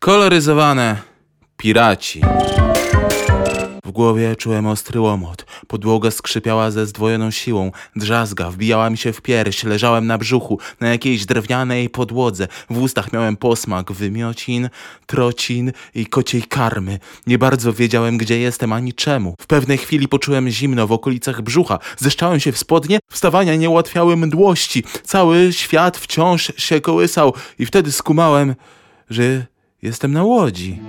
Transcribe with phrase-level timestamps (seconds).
[0.00, 0.96] Koloryzowane
[1.56, 2.20] piraci.
[3.84, 5.46] W głowie czułem ostry łomot.
[5.66, 7.72] Podłoga skrzypiała ze zdwojoną siłą.
[7.96, 9.64] Drzazga wbijała mi się w pierś.
[9.64, 12.48] Leżałem na brzuchu, na jakiejś drewnianej podłodze.
[12.70, 14.68] W ustach miałem posmak wymiocin,
[15.06, 16.98] trocin i kociej karmy.
[17.26, 19.34] Nie bardzo wiedziałem, gdzie jestem ani czemu.
[19.40, 21.78] W pewnej chwili poczułem zimno w okolicach brzucha.
[21.96, 22.98] Zeszczałem się w spodnie.
[23.10, 24.84] Wstawania nie ułatwiały mdłości.
[25.04, 28.54] Cały świat wciąż się kołysał i wtedy skumałem,
[29.10, 29.50] że
[29.82, 30.80] jestem na łodzi.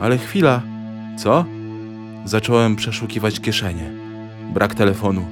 [0.00, 0.62] Ale chwila.
[1.18, 1.44] Co?
[2.24, 3.90] Zacząłem przeszukiwać kieszenie.
[4.54, 5.26] Brak telefonu,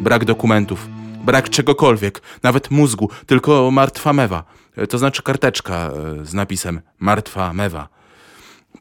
[0.00, 0.88] brak dokumentów,
[1.24, 4.44] brak czegokolwiek, nawet mózgu, tylko martwa mewa.
[4.76, 5.74] E, To znaczy karteczka
[6.20, 7.88] e, z napisem Martwa mewa.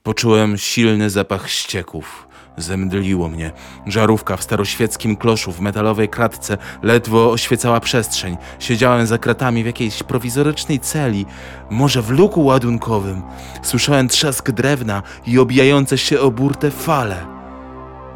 [0.03, 2.27] Poczułem silny zapach ścieków.
[2.57, 3.51] Zemdliło mnie.
[3.87, 8.37] Żarówka w staroświeckim kloszu w metalowej kratce ledwo oświecała przestrzeń.
[8.59, 11.25] Siedziałem za kratami w jakiejś prowizorycznej celi,
[11.69, 13.21] może w luku ładunkowym.
[13.61, 17.25] Słyszałem trzask drewna i obijające się o burtę fale.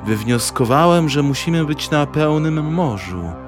[0.06, 3.45] Wywnioskowałem, że musimy być na pełnym morzu.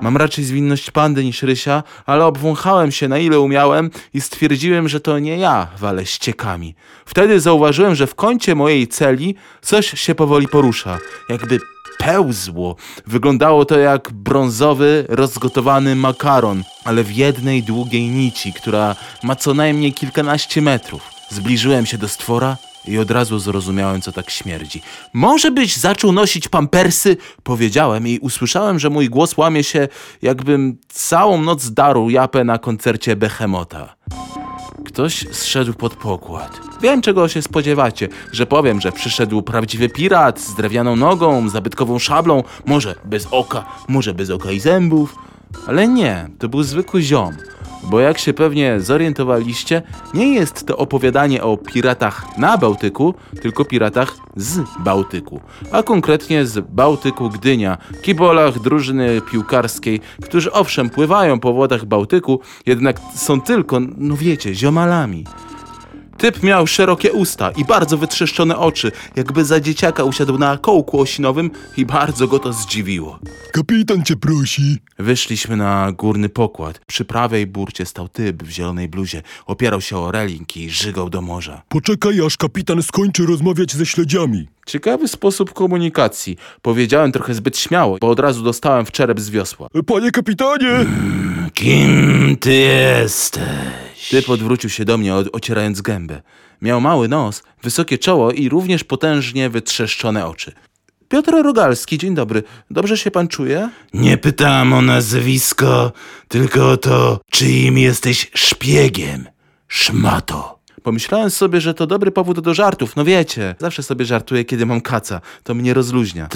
[0.00, 5.00] Mam raczej zwinność pandy niż rysia, ale obwąchałem się na ile umiałem i stwierdziłem, że
[5.00, 6.74] to nie ja walę ściekami.
[7.06, 11.58] Wtedy zauważyłem, że w kącie mojej celi coś się powoli porusza, jakby
[11.98, 12.76] pełzło.
[13.06, 19.92] Wyglądało to jak brązowy, rozgotowany makaron, ale w jednej długiej nici, która ma co najmniej
[19.92, 21.02] kilkanaście metrów.
[21.30, 22.56] Zbliżyłem się do stwora
[22.88, 24.82] i od razu zrozumiałem, co tak śmierdzi.
[25.12, 27.16] Może byś zaczął nosić pampersy?
[27.42, 29.88] Powiedziałem i usłyszałem, że mój głos łamie się,
[30.22, 33.96] jakbym całą noc darł japę na koncercie Behemota.
[34.84, 36.60] Ktoś zszedł pod pokład.
[36.82, 42.42] Wiem, czego się spodziewacie, że powiem, że przyszedł prawdziwy pirat z drewnianą nogą, zabytkową szablą,
[42.66, 45.16] może bez oka, może bez oka i zębów.
[45.66, 47.36] Ale nie, to był zwykły ziom.
[47.90, 49.82] Bo jak się pewnie zorientowaliście,
[50.14, 55.40] nie jest to opowiadanie o piratach na Bałtyku, tylko piratach z Bałtyku.
[55.72, 63.00] A konkretnie z Bałtyku Gdynia, kibolach drużyny piłkarskiej, którzy owszem pływają po wodach Bałtyku, jednak
[63.14, 65.24] są tylko, no wiecie, ziomalami.
[66.18, 71.50] Typ miał szerokie usta i bardzo wytrzeszczone oczy, jakby za dzieciaka usiadł na kołku osinowym
[71.76, 73.18] i bardzo go to zdziwiło.
[73.52, 74.78] Kapitan cię prosi.
[74.98, 76.80] Wyszliśmy na górny pokład.
[76.86, 79.22] Przy prawej burcie stał typ w zielonej bluzie.
[79.46, 81.62] Opierał się o reling i żygał do morza.
[81.68, 84.48] Poczekaj, aż kapitan skończy rozmawiać ze śledziami.
[84.66, 86.36] Ciekawy sposób komunikacji.
[86.62, 89.68] Powiedziałem trochę zbyt śmiało, bo od razu dostałem w czerep z wiosła.
[89.86, 90.86] Panie kapitanie!
[91.54, 93.85] Kim ty jesteś?
[94.10, 96.22] Typ odwrócił się do mnie, ocierając gębę.
[96.62, 100.52] Miał mały nos, wysokie czoło i również potężnie wytrzeszczone oczy.
[101.08, 102.42] Piotr Rogalski, dzień dobry.
[102.70, 103.70] Dobrze się pan czuje?
[103.94, 105.92] Nie pytałem o nazwisko,
[106.28, 109.28] tylko o to, czyim jesteś szpiegiem.
[109.68, 110.55] Szmato.
[110.86, 112.96] Pomyślałem sobie, że to dobry powód do żartów.
[112.96, 115.20] No wiecie, zawsze sobie żartuję, kiedy mam kaca.
[115.42, 116.28] To mnie rozluźnia.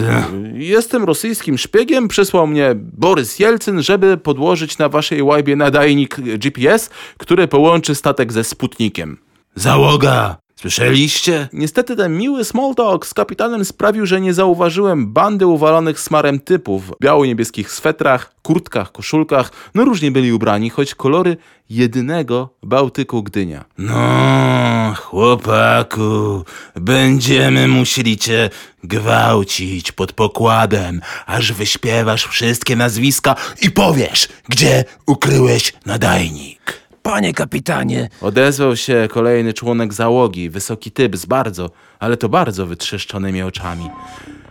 [0.54, 2.08] Jestem rosyjskim szpiegiem.
[2.08, 8.44] Przysłał mnie Borys Jelcyn, żeby podłożyć na waszej łajbie nadajnik GPS, który połączy statek ze
[8.44, 9.18] Sputnikiem.
[9.54, 10.36] Załoga!
[10.60, 11.48] Słyszeliście?
[11.52, 16.86] Niestety ten miły small talk z kapitanem sprawił, że nie zauważyłem bandy uwalonych smarem typów
[16.86, 19.52] w biało-niebieskich swetrach, kurtkach, koszulkach.
[19.74, 21.36] No różnie byli ubrani, choć kolory
[21.70, 23.64] jedynego Bałtyku Gdynia.
[23.78, 26.44] No, chłopaku,
[26.74, 28.50] będziemy musieli cię
[28.84, 36.79] gwałcić pod pokładem, aż wyśpiewasz wszystkie nazwiska i powiesz, gdzie ukryłeś nadajnik.
[37.10, 43.42] Panie kapitanie, Odezwał się kolejny członek załogi, wysoki typ z bardzo, ale to bardzo wytrzeszczonymi
[43.42, 43.90] oczami.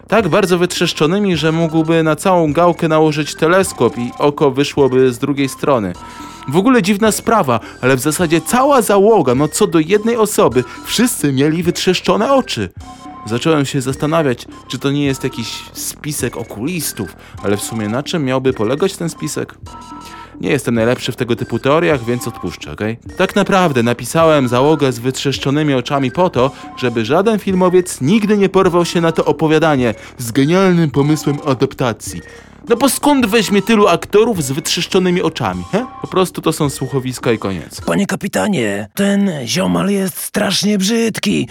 [0.08, 5.50] Tak bardzo wytrzeszczonymi, że mógłby na całą gałkę nałożyć teleskop i oko wyszłoby z drugiej
[5.50, 5.94] strony.
[6.48, 11.34] W ogóle dziwna sprawa, ale w zasadzie cała załoga, no co do jednej osoby, wszyscy
[11.34, 12.70] mieli wytrzeszczone oczy.
[13.26, 18.26] Zacząłem się zastanawiać, czy to nie jest jakiś spisek okulistów, ale w sumie na czym
[18.26, 19.56] miałby polegać ten spisek?
[20.42, 22.98] Nie jestem najlepszy w tego typu teoriach, więc odpuszczę, okej?
[23.18, 28.86] Tak naprawdę napisałem załogę z wytrzeszczonymi oczami po to, żeby żaden filmowiec nigdy nie porwał
[28.86, 32.22] się na to opowiadanie z genialnym pomysłem adaptacji.
[32.70, 35.86] No bo skąd weźmie tylu aktorów z wytrzeszczonymi oczami, he?
[36.02, 37.82] Po prostu to są słuchowiska i koniec.
[37.82, 41.48] panie kapitanie, ten ziomal jest strasznie brzydki.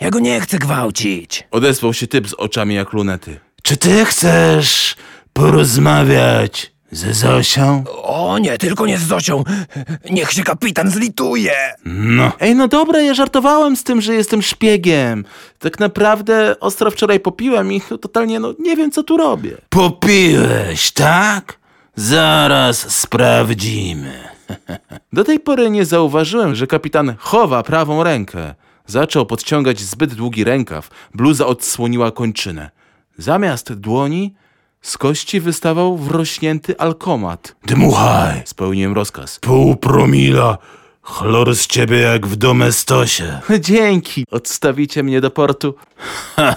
[0.00, 1.46] Ja go nie chcę gwałcić.
[1.50, 3.40] Odezwał się typ z oczami jak lunety.
[3.62, 4.96] Czy ty chcesz
[5.32, 7.84] porozmawiać ze Zosią?
[8.02, 9.44] O nie, tylko nie z Zosią.
[10.10, 11.54] Niech się kapitan zlituje.
[11.84, 15.24] No, Ej, no dobra, ja żartowałem z tym, że jestem szpiegiem.
[15.58, 19.56] Tak naprawdę ostro wczoraj popiłem i no, totalnie no nie wiem, co tu robię.
[19.68, 21.58] popiłeś, tak?
[21.96, 24.12] Zaraz sprawdzimy.
[25.12, 28.54] Do tej pory nie zauważyłem, że kapitan chowa prawą rękę.
[28.86, 32.70] Zaczął podciągać zbyt długi rękaw, bluza odsłoniła kończynę.
[33.18, 34.34] Zamiast dłoni
[34.82, 37.54] z kości wystawał wrośnięty alkomat.
[37.66, 38.42] Dmuchaj!
[38.44, 39.38] Spełniłem rozkaz.
[39.40, 40.58] Pół promila.
[41.02, 43.40] Chlor z ciebie jak w domestosie.
[43.60, 44.24] Dzięki!
[44.30, 45.74] Odstawicie mnie do portu?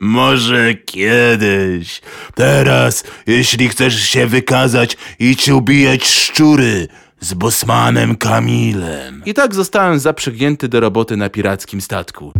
[0.00, 2.00] Może kiedyś.
[2.34, 6.88] Teraz, jeśli chcesz się wykazać, idź ubijać szczury
[7.20, 9.22] z bosmanem Kamilem.
[9.26, 12.32] I tak zostałem zaprzygnięty do roboty na pirackim statku.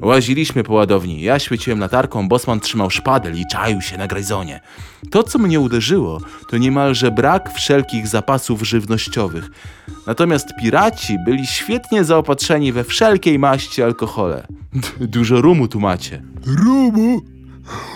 [0.00, 1.22] Łaziliśmy po ładowni.
[1.22, 4.60] Ja świeciłem latarką, Bosman trzymał szpadel i czaił się na grajzonie.
[5.10, 9.50] To, co mnie uderzyło, to niemalże brak wszelkich zapasów żywnościowych.
[10.06, 14.46] Natomiast piraci byli świetnie zaopatrzeni we wszelkiej maści alkohole.
[15.00, 16.22] Dużo rumu tu macie.
[16.46, 17.22] Rumu?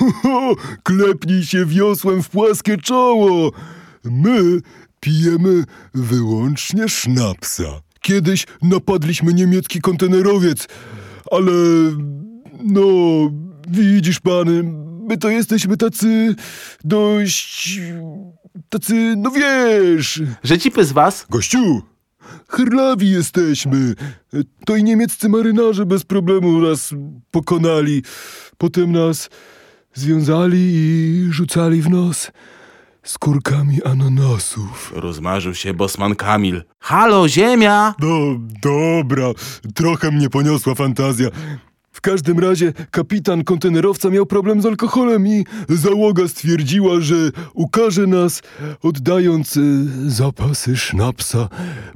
[0.83, 3.53] Klepnij się wiosłem w płaskie czoło.
[4.05, 4.61] My
[5.01, 5.65] pijemy
[5.95, 7.65] wyłącznie sznapsa.
[8.01, 10.69] Kiedyś napadliśmy niemiecki kontenerowiec,
[11.31, 11.53] ale
[12.63, 12.83] no,
[13.69, 14.49] widzisz pan,
[15.09, 16.35] my to jesteśmy tacy
[16.85, 17.81] dość...
[18.69, 20.23] tacy, no wiesz...
[20.43, 21.27] Że cipy z was?
[21.31, 21.83] Gościu,
[22.49, 23.95] chrlawi jesteśmy.
[24.67, 26.95] To i niemieccy marynarze bez problemu nas
[27.31, 28.03] pokonali.
[28.59, 29.31] Potem nas
[29.95, 32.31] związali i rzucali w nos
[33.05, 34.93] skórkami ananasów.
[34.97, 36.63] Rozmarzył się Bosman Kamil.
[36.81, 37.95] Halo, ziemia!
[37.99, 38.19] No
[38.63, 39.27] dobra,
[39.75, 41.29] trochę mnie poniosła fantazja.
[41.93, 47.15] W każdym razie kapitan kontenerowca miał problem z alkoholem i załoga stwierdziła, że
[47.55, 48.43] ukaże nas,
[48.83, 51.49] oddając y, zapasy sznapsa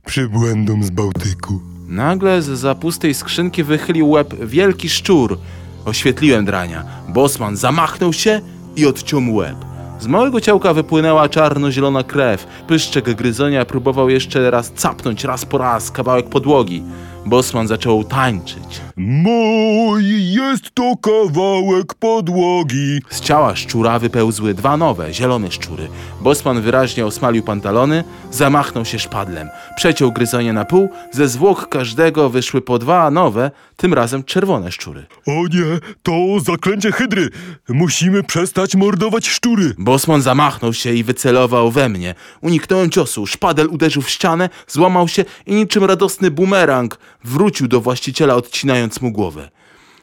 [0.07, 1.61] przybłędom z Bałtyku.
[1.89, 5.39] Nagle z zapustej skrzynki wychylił łeb wielki szczur.
[5.85, 6.85] Oświetliłem drania.
[7.09, 8.41] Bosman zamachnął się
[8.77, 9.57] i odciął łeb.
[10.01, 12.47] Z małego ciałka wypłynęła czarno-zielona krew.
[12.67, 16.83] Pyszczek gryzonia próbował jeszcze raz capnąć raz po raz kawałek podłogi.
[17.27, 18.81] Bosman zaczął tańczyć.
[18.97, 23.01] Mój jest to kawałek podłogi.
[23.11, 25.89] Z ciała szczura wypełzły dwa nowe, zielone szczury.
[26.21, 29.49] Bosman wyraźnie osmalił pantalony, zamachnął się szpadlem.
[29.77, 35.07] Przeciął gryzonie na pół, ze zwłok każdego wyszły po dwa nowe, tym razem czerwone szczury.
[35.27, 37.31] O nie, to zaklęcie hydry.
[37.69, 39.75] Musimy przestać mordować szczury.
[39.79, 42.15] Bosman zamachnął się i wycelował we mnie.
[42.41, 48.35] Uniknąłem ciosu, szpadel uderzył w ścianę, złamał się i niczym radosny bumerang wrócił do właściciela,
[48.35, 49.51] odcinając mu głowę.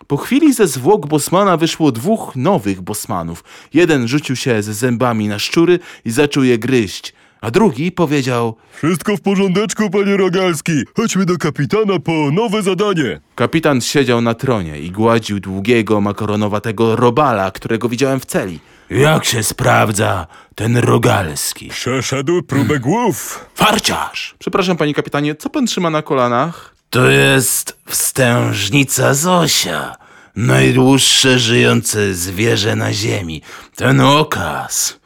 [0.08, 3.44] Po chwili ze zwłok Bosmana wyszło dwóch nowych Bosmanów.
[3.74, 8.56] Jeden rzucił się ze zębami na szczury i zaczął je gryźć, a drugi powiedział...
[8.78, 10.84] Wszystko w porządeczku, panie Rogalski.
[10.96, 13.20] Chodźmy do kapitana po nowe zadanie.
[13.36, 18.60] Kapitan siedział na tronie i gładził długiego, makaronowatego robala, którego widziałem w celi.
[18.90, 21.70] Jak się sprawdza ten rogalski?
[21.70, 23.46] Przeszedł próbę głów.
[23.56, 24.36] Farciarz!
[24.40, 26.75] Przepraszam, panie kapitanie, co pan trzyma na kolanach?
[26.96, 29.96] To jest wstężnica Zosia.
[30.36, 33.42] Najdłuższe żyjące zwierzę na ziemi.
[33.76, 35.00] Ten okaz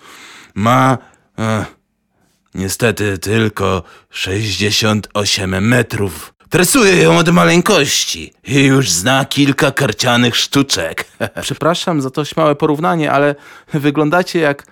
[0.56, 0.98] ma
[1.40, 1.66] e,
[2.54, 6.34] niestety tylko 68 metrów.
[6.50, 11.06] Tresuję ją od maleńkości i już zna kilka karcianych sztuczek.
[11.42, 13.36] Przepraszam za to śmiałe porównanie, ale
[13.74, 14.64] wyglądacie jak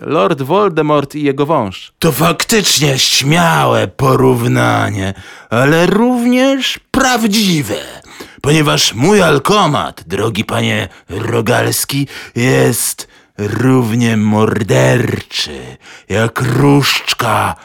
[0.00, 1.92] Lord Voldemort i jego wąż.
[1.98, 5.14] To faktycznie śmiałe porównanie,
[5.50, 7.74] ale również prawdziwe,
[8.40, 15.76] ponieważ mój alkomat, drogi panie Rogalski, jest równie morderczy
[16.08, 17.56] jak różdżka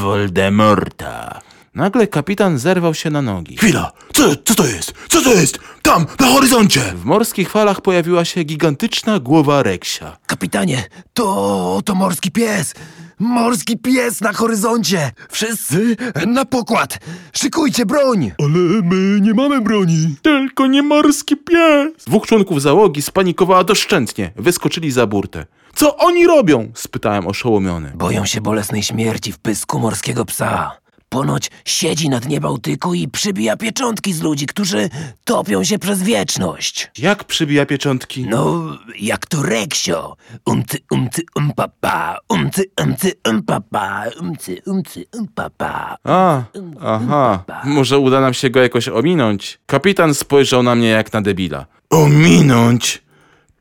[0.00, 1.40] Voldemorta.
[1.78, 3.56] Nagle kapitan zerwał się na nogi.
[3.56, 4.94] Chwila, co, co to jest?
[5.08, 5.58] Co to jest?
[5.82, 6.80] Tam, na horyzoncie!
[6.80, 10.16] W morskich falach pojawiła się gigantyczna głowa Reksia.
[10.26, 12.74] Kapitanie, to, to morski pies.
[13.18, 15.10] Morski pies na horyzoncie.
[15.30, 16.98] Wszyscy na pokład.
[17.32, 18.32] Szykujcie broń.
[18.38, 20.16] Ale my nie mamy broni.
[20.22, 22.04] Tylko nie morski pies!
[22.06, 24.32] Dwóch członków załogi spanikowała doszczętnie.
[24.36, 25.46] Wyskoczyli za burtę.
[25.74, 26.72] Co oni robią?
[26.74, 27.92] spytałem oszołomiony.
[27.94, 30.70] Boją się bolesnej śmierci w pysku morskiego psa.
[31.08, 34.90] Ponoć siedzi na dnie Bałtyku i przybija pieczątki z ludzi, którzy
[35.24, 36.90] topią się przez wieczność.
[36.98, 38.26] Jak przybija pieczątki?
[38.26, 38.64] No,
[38.98, 40.16] jak to Reksio.
[40.44, 45.96] Umcy, umcy, umpapa, umcy, umcy, umpapa, umcy, umcy, umpapa.
[46.04, 46.42] A,
[46.80, 47.44] aha.
[47.64, 49.58] Może uda nam się go jakoś ominąć.
[49.66, 51.66] Kapitan spojrzał na mnie jak na debila.
[51.90, 53.02] Ominąć?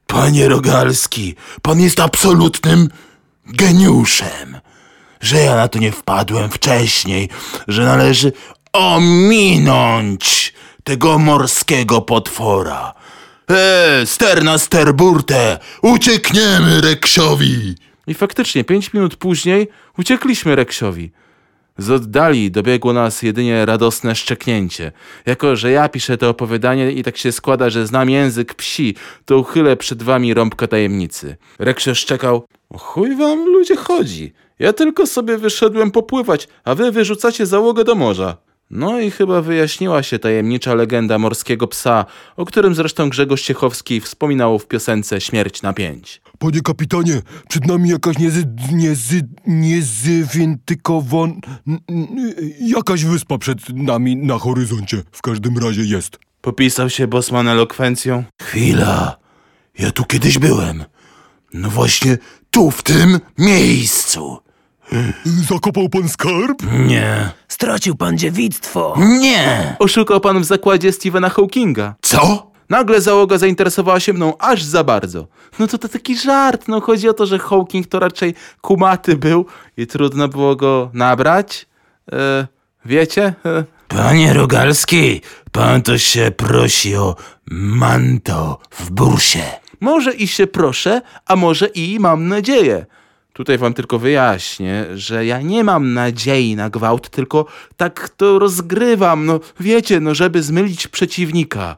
[0.08, 2.90] Panie Rogalski, pan jest absolutnym
[3.46, 4.58] geniuszem.
[5.22, 7.30] Że ja na to nie wpadłem wcześniej,
[7.68, 8.32] że należy
[8.74, 12.94] ominąć tego morskiego potwora.
[13.50, 17.76] E, ster na sterburtę, uciekniemy Reksiowi.
[18.08, 21.12] I faktycznie, pięć minut później uciekliśmy Reksiowi.
[21.78, 24.92] Z oddali dobiegło nas jedynie radosne szczeknięcie.
[25.26, 29.38] Jako, że ja piszę to opowiadanie i tak się składa, że znam język psi, to
[29.38, 31.38] uchylę przed wami rąbka tajemnicy.
[31.60, 34.34] Reksio szczekał, chuj wam ludzie chodzi.
[34.60, 38.38] Ja tylko sobie wyszedłem popływać, a wy wyrzucacie załogę do morza.
[38.72, 42.06] No i chyba wyjaśniła się tajemnicza legenda morskiego psa,
[42.36, 46.22] o którym zresztą Grzegorz Ciechowski wspominał w piosence Śmierć na pięć.
[46.40, 48.44] Panie kapitanie, przed nami jakaś niezy...
[48.72, 49.22] niezy...
[49.48, 51.34] niezidentykowana...
[52.60, 55.04] Jakaś wyspa przed nami na horyzoncie.
[55.12, 56.20] W każdym razie jest.
[56.42, 58.24] Popisał się Bosman elokwencją.
[58.42, 59.18] Chwila,
[59.80, 60.84] ja tu kiedyś byłem.
[61.54, 62.18] No właśnie
[62.52, 64.38] tu, w tym miejscu.
[65.26, 66.58] Zakopał pan skarb?
[66.88, 68.96] Nie, Stracił pan dziewictwo.
[69.20, 69.76] nie.
[69.80, 71.96] Oszukał pan w zakładzie Stephena Hawkinga.
[72.02, 72.52] Co?
[72.70, 75.28] Nagle załoga zainteresowała się mną aż za bardzo.
[75.60, 79.46] No to to taki żart, no chodzi o to, że Hawking to raczej kumaty był
[79.78, 81.66] i trudno było go nabrać.
[82.12, 82.48] E,
[82.86, 83.34] wiecie?
[83.46, 85.22] E, Panie Rogalski,
[85.52, 87.16] pan to się prosi o
[87.52, 89.44] manto w bursie.
[89.80, 92.86] może i się proszę, a może i mam nadzieję.
[93.34, 97.46] Tutaj wam tylko wyjaśnię, że ja nie mam nadziei na gwałt, tylko
[97.78, 101.78] tak to rozgrywam, no wiecie, no żeby zmylić przeciwnika.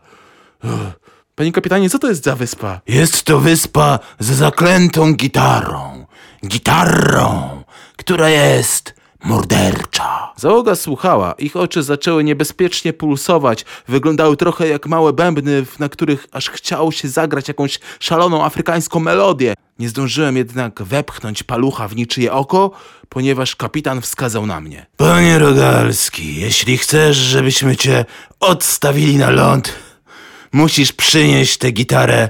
[1.36, 2.82] Panie kapitanie, co to jest za wyspa?
[2.88, 6.06] Jest to wyspa z zaklętą gitarą.
[6.48, 7.64] Gitarą,
[7.98, 10.34] która jest mordercza.
[10.36, 16.50] Załoga słuchała, ich oczy zaczęły niebezpiecznie pulsować, wyglądały trochę jak małe bębny, na których aż
[16.50, 19.54] chciało się zagrać jakąś szaloną afrykańską melodię.
[19.80, 22.72] Nie zdążyłem jednak wepchnąć palucha w niczyje oko,
[23.10, 24.86] ponieważ kapitan wskazał na mnie.
[24.98, 28.06] Panie Rogalski, jeśli chcesz, żebyśmy cię
[28.40, 29.74] odstawili na ląd,
[30.52, 32.30] musisz przynieść tę gitarę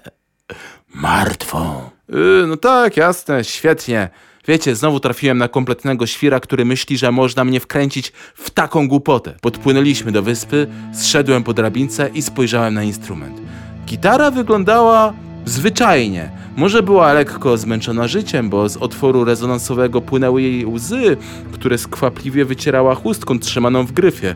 [0.94, 1.90] martwą.
[2.08, 4.08] Yy, no tak, jasne, świetnie.
[4.48, 9.34] Wiecie, znowu trafiłem na kompletnego świra, który myśli, że można mnie wkręcić w taką głupotę.
[9.40, 13.40] Podpłynęliśmy do wyspy, zszedłem po drabince i spojrzałem na instrument.
[13.86, 15.12] Gitara wyglądała
[15.44, 16.30] zwyczajnie.
[16.56, 21.16] Może była lekko zmęczona życiem, bo z otworu rezonansowego płynęły jej łzy,
[21.52, 24.34] które skwapliwie wycierała chustką trzymaną w gryfie.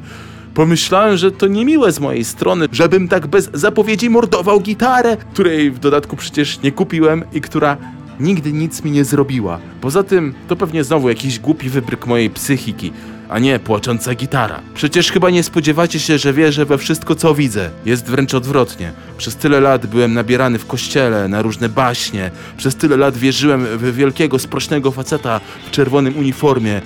[0.55, 5.79] Pomyślałem, że to niemiłe z mojej strony, żebym tak bez zapowiedzi mordował gitarę, której w
[5.79, 7.77] dodatku przecież nie kupiłem i która
[8.21, 9.59] nigdy nic mi nie zrobiła.
[9.81, 12.93] Poza tym to pewnie znowu jakiś głupi wybryk mojej psychiki,
[13.29, 14.61] a nie płacząca gitara.
[14.75, 17.71] Przecież chyba nie spodziewacie się, że wierzę we wszystko, co widzę.
[17.87, 18.93] Jest wręcz odwrotnie.
[19.19, 22.31] Przez tyle lat byłem nabierany w kościele na różne baśnie.
[22.57, 26.81] Przez tyle lat wierzyłem w wielkiego, sprośnego faceta w czerwonym uniformie,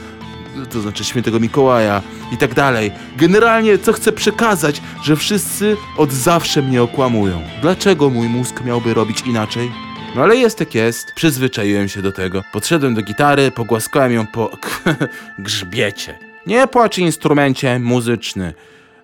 [0.69, 2.93] to znaczy świętego Mikołaja i tak dalej.
[3.17, 7.43] Generalnie co chcę przekazać, że wszyscy od zawsze mnie okłamują.
[7.63, 9.71] Dlaczego mój mózg miałby robić inaczej?
[10.17, 12.43] No ale jest jak jest, przyzwyczaiłem się do tego.
[12.53, 14.51] Podszedłem do gitary, pogłaskałem ją po
[15.39, 16.19] grzbiecie.
[16.47, 18.55] Nie płacz instrumencie muzyczny.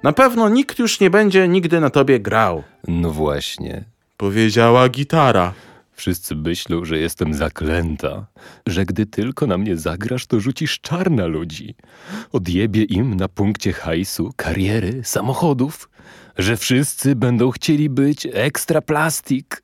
[0.02, 2.62] Na pewno nikt już nie będzie nigdy na tobie grał.
[2.88, 3.84] No właśnie.
[4.16, 5.52] Powiedziała gitara.
[5.94, 8.26] Wszyscy myślą, że jestem zaklęta,
[8.66, 11.74] że gdy tylko na mnie zagrasz, to rzucisz czar na ludzi.
[12.32, 15.90] Odjebie im na punkcie hajsu, kariery, samochodów,
[16.38, 19.62] że wszyscy będą chcieli być ekstra plastik.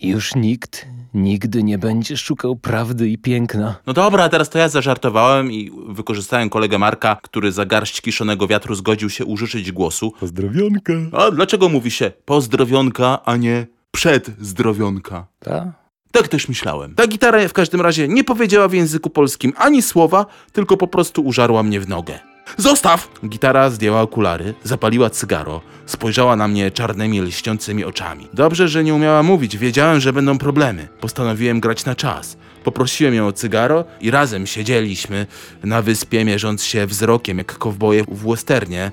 [0.00, 3.76] Już nikt nigdy nie będzie szukał prawdy i piękna.
[3.86, 8.74] No dobra, teraz to ja zażartowałem i wykorzystałem kolegę Marka, który za garść kiszonego wiatru
[8.74, 10.12] zgodził się użyczyć głosu.
[10.20, 10.92] Pozdrowionka.
[11.12, 15.26] A dlaczego mówi się pozdrowionka, a nie przedzdrowionka?
[15.38, 15.72] Ta?
[16.12, 16.94] Tak też myślałem.
[16.94, 21.22] Ta gitara w każdym razie nie powiedziała w języku polskim ani słowa, tylko po prostu
[21.22, 22.18] użarła mnie w nogę.
[22.56, 23.08] Zostaw!
[23.28, 28.28] Gitara zdjęła okulary, zapaliła cygaro, spojrzała na mnie czarnymi, lśniącymi oczami.
[28.34, 30.88] Dobrze, że nie umiała mówić, wiedziałem, że będą problemy.
[31.00, 32.36] Postanowiłem grać na czas.
[32.64, 35.26] Poprosiłem ją o cygaro i razem siedzieliśmy
[35.64, 38.92] na wyspie, mierząc się wzrokiem jak kowboje w westernie,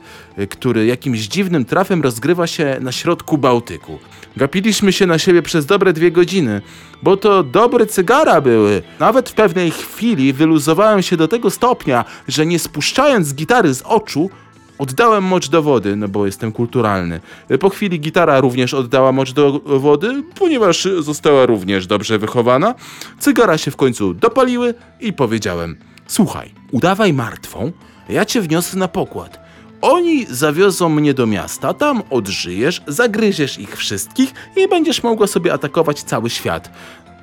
[0.49, 3.99] który jakimś dziwnym trafem rozgrywa się na środku Bałtyku.
[4.37, 6.61] Gapiliśmy się na siebie przez dobre dwie godziny,
[7.03, 8.81] bo to dobre cygara były.
[8.99, 14.29] Nawet w pewnej chwili wyluzowałem się do tego stopnia, że nie spuszczając gitary z oczu,
[14.77, 17.19] Oddałem mocz do wody, no bo jestem kulturalny.
[17.59, 22.75] Po chwili gitara również oddała mocz do wody, ponieważ została również dobrze wychowana.
[23.19, 25.77] Cygara się w końcu dopaliły i powiedziałem:
[26.07, 27.71] Słuchaj, udawaj martwą,
[28.09, 29.45] ja cię wniosę na pokład.
[29.81, 36.03] Oni zawiozą mnie do miasta, tam odżyjesz, zagryziesz ich wszystkich i będziesz mogła sobie atakować
[36.03, 36.71] cały świat.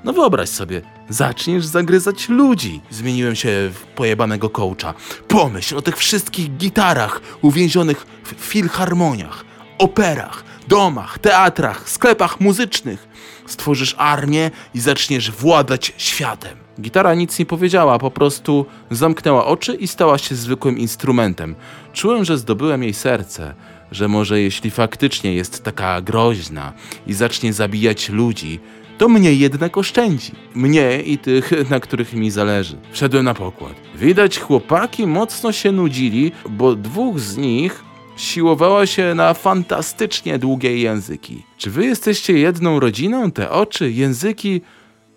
[0.05, 2.81] No wyobraź sobie, zaczniesz zagryzać ludzi.
[2.91, 4.95] Zmieniłem się w pojebanego coacha.
[5.29, 9.45] Pomyśl o tych wszystkich gitarach uwięzionych w filharmoniach,
[9.79, 13.09] operach, domach, teatrach, sklepach muzycznych.
[13.47, 16.57] Stworzysz armię i zaczniesz władać światem.
[16.81, 21.55] Gitara nic nie powiedziała, po prostu zamknęła oczy i stała się zwykłym instrumentem.
[21.93, 23.55] Czułem, że zdobyłem jej serce,
[23.93, 26.73] że może jeśli faktycznie jest taka groźna
[27.07, 28.61] i zacznie zabijać ludzi,
[29.03, 30.33] to mnie jednak oszczędzi.
[30.55, 32.77] Mnie i tych, na których mi zależy.
[32.93, 33.73] Wszedłem na pokład.
[33.95, 37.85] Widać, chłopaki mocno się nudzili, bo dwóch z nich
[38.17, 41.43] siłowała się na fantastycznie długie języki.
[41.57, 43.31] Czy wy jesteście jedną rodziną?
[43.31, 44.61] Te oczy, języki.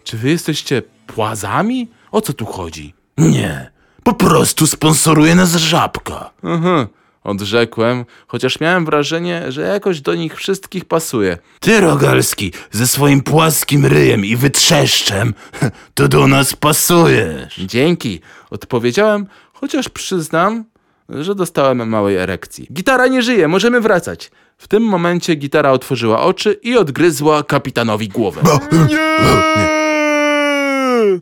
[0.03, 1.89] Czy wy jesteście płazami?
[2.11, 2.93] O co tu chodzi?
[3.17, 3.71] Nie,
[4.03, 6.31] po prostu sponsoruje nas żabka.
[6.43, 6.87] Aha,
[7.25, 11.37] odrzekłem, chociaż miałem wrażenie, że jakoś do nich wszystkich pasuje.
[11.59, 15.33] Ty, Rogalski, ze swoim płaskim ryjem i wytrzeszczem,
[15.95, 17.55] to do nas pasujesz.
[17.57, 20.63] Dzięki, odpowiedziałem, chociaż przyznam,
[21.09, 22.67] że dostałem małej erekcji.
[22.73, 24.31] Gitara nie żyje, możemy wracać.
[24.57, 28.41] W tym momencie gitara otworzyła oczy i odgryzła kapitanowi głowę.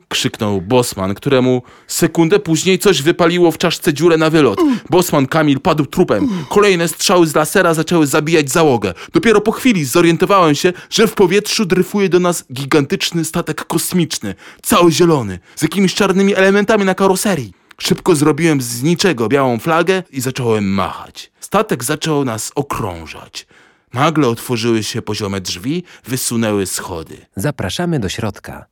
[0.08, 4.60] Krzyknął Bosman, któremu sekundę później coś wypaliło w czaszce dziurę na wylot.
[4.90, 6.30] Bosman Kamil padł trupem.
[6.50, 8.94] Kolejne strzały z lasera zaczęły zabijać załogę.
[9.14, 14.92] Dopiero po chwili zorientowałem się, że w powietrzu dryfuje do nas gigantyczny statek kosmiczny, cały
[14.92, 17.54] zielony, z jakimiś czarnymi elementami na karoserii.
[17.78, 21.32] Szybko zrobiłem z niczego białą flagę i zacząłem machać.
[21.40, 23.48] Statek zaczął nas okrążać.
[23.94, 27.18] Nagle otworzyły się poziome drzwi, wysunęły schody.
[27.36, 28.66] Zapraszamy do środka.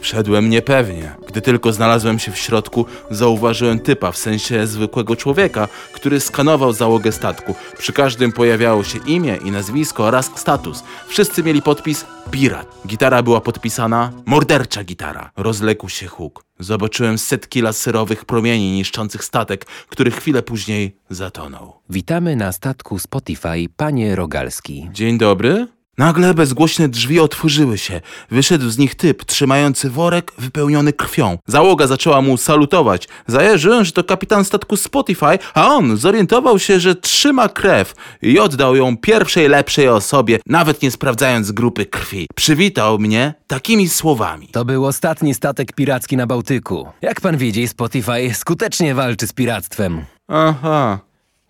[0.00, 1.14] Wszedłem niepewnie.
[1.26, 7.12] Gdy tylko znalazłem się w środku, zauważyłem typa, w sensie zwykłego człowieka, który skanował załogę
[7.12, 7.54] statku.
[7.78, 10.82] Przy każdym pojawiało się imię i nazwisko oraz status.
[11.08, 12.66] Wszyscy mieli podpis pirat.
[12.86, 15.30] Gitara była podpisana mordercza gitara.
[15.36, 16.44] Rozległ się huk.
[16.58, 21.72] Zobaczyłem setki laserowych promieni niszczących statek, który chwilę później zatonął.
[21.90, 24.88] Witamy na statku Spotify, panie Rogalski.
[24.92, 25.77] Dzień dobry.
[25.98, 28.00] Nagle bezgłośne drzwi otworzyły się.
[28.30, 31.38] Wyszedł z nich typ, trzymający worek wypełniony krwią.
[31.46, 33.08] Załoga zaczęła mu salutować.
[33.26, 38.76] Zajarzyłem, że to kapitan statku Spotify, a on zorientował się, że trzyma krew i oddał
[38.76, 42.26] ją pierwszej lepszej osobie, nawet nie sprawdzając grupy krwi.
[42.34, 44.48] Przywitał mnie takimi słowami.
[44.52, 46.86] To był ostatni statek piracki na Bałtyku.
[47.02, 50.04] Jak pan widzi, Spotify skutecznie walczy z piractwem.
[50.28, 50.98] Aha,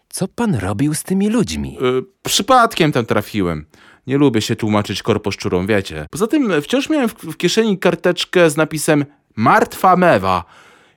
[0.08, 1.78] Co pan robił z tymi ludźmi?
[1.82, 3.66] y, przypadkiem tam trafiłem.
[4.08, 6.06] Nie lubię się tłumaczyć korposzczurom, wiecie.
[6.10, 9.04] Poza tym wciąż miałem w, w kieszeni karteczkę z napisem
[9.36, 10.44] Martwa mewa.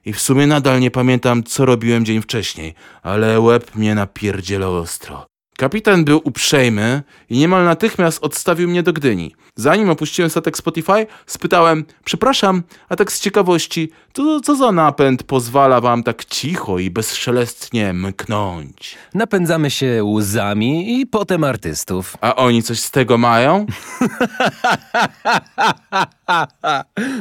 [0.06, 5.31] I w sumie nadal nie pamiętam, co robiłem dzień wcześniej, ale łeb mnie napierdzielał ostro.
[5.62, 9.36] Kapitan był uprzejmy i niemal natychmiast odstawił mnie do Gdyni.
[9.56, 15.82] Zanim opuściłem statek Spotify, spytałem, przepraszam, a tak z ciekawości, to co za napęd pozwala
[15.82, 18.98] wam tak cicho i bezszelestnie mknąć?
[19.14, 22.18] Napędzamy się łzami i potem artystów.
[22.22, 23.66] A oni coś z tego mają?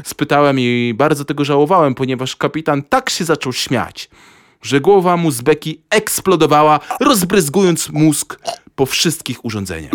[0.05, 4.11] Spytałem i bardzo tego żałowałem, ponieważ kapitan tak się zaczął śmiać,
[4.63, 8.39] że głowa mu z beki eksplodowała, rozbryzgując mózg
[8.75, 9.93] po wszystkich urządzeniach.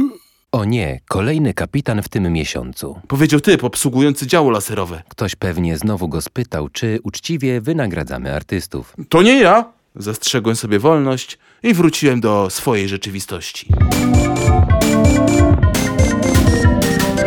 [0.52, 3.00] O nie, kolejny kapitan w tym miesiącu.
[3.08, 5.04] Powiedział typ obsługujący działo laserowe.
[5.10, 8.96] Ktoś pewnie znowu go spytał, czy uczciwie wynagradzamy artystów.
[9.10, 9.66] To nie ja!
[9.96, 13.68] Zastrzegłem sobie wolność i wróciłem do swojej rzeczywistości.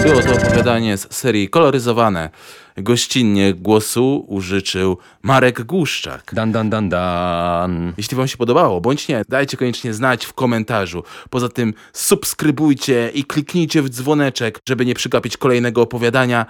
[0.09, 2.31] Było to opowiadanie z serii Koloryzowane.
[2.77, 6.31] Gościnnie głosu użyczył Marek Głuszczak.
[6.35, 7.93] Dan, dan, dan, dan.
[7.97, 11.03] Jeśli Wam się podobało, bądź nie, dajcie koniecznie znać w komentarzu.
[11.31, 16.47] Poza tym subskrybujcie i kliknijcie w dzwoneczek, żeby nie przegapić kolejnego opowiadania.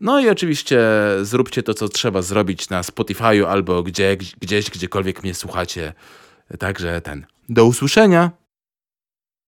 [0.00, 0.80] No i oczywiście
[1.22, 5.92] zróbcie to, co trzeba zrobić na Spotify'u albo gdzie, gdzieś, gdziekolwiek mnie słuchacie.
[6.58, 7.26] Także ten.
[7.48, 8.47] Do usłyszenia!